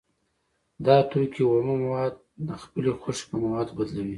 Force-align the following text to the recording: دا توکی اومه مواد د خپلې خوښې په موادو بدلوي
دا 0.85 0.95
توکی 1.09 1.43
اومه 1.45 1.75
مواد 1.83 2.13
د 2.47 2.49
خپلې 2.63 2.91
خوښې 3.01 3.23
په 3.29 3.35
موادو 3.43 3.77
بدلوي 3.79 4.09